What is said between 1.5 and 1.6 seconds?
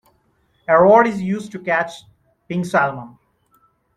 to